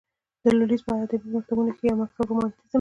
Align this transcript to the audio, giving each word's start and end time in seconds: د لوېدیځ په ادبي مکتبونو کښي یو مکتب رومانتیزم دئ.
د 0.43 0.43
لوېدیځ 0.57 0.81
په 0.85 0.91
ادبي 1.03 1.27
مکتبونو 1.35 1.71
کښي 1.75 1.85
یو 1.89 1.99
مکتب 2.01 2.25
رومانتیزم 2.29 2.65
دئ. 2.67 2.67